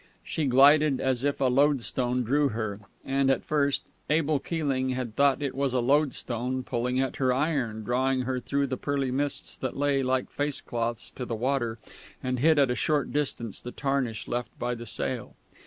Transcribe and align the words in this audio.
She 0.23 0.45
glided 0.45 0.99
as 0.99 1.23
if 1.23 1.39
a 1.39 1.43
loadstone 1.43 2.23
drew 2.23 2.49
her, 2.49 2.79
and, 3.05 3.29
at 3.29 3.45
first, 3.45 3.83
Abel 4.09 4.39
Keeling 4.39 4.89
had 4.95 5.15
thought 5.15 5.43
it 5.43 5.53
was 5.53 5.75
a 5.75 5.79
loadstone, 5.79 6.63
pulling 6.63 6.99
at 6.99 7.17
her 7.17 7.31
iron, 7.31 7.83
drawing 7.83 8.21
her 8.21 8.39
through 8.39 8.65
the 8.65 8.77
pearly 8.77 9.11
mists 9.11 9.55
that 9.59 9.77
lay 9.77 10.01
like 10.01 10.31
face 10.31 10.59
cloths 10.59 11.11
to 11.11 11.23
the 11.23 11.35
water 11.35 11.77
and 12.23 12.39
hid 12.39 12.57
at 12.57 12.71
a 12.71 12.75
short 12.75 13.13
distance 13.13 13.61
the 13.61 13.69
tarnish 13.71 14.27
left 14.27 14.57
by 14.57 14.73
the 14.73 14.87
sail. 14.87 15.35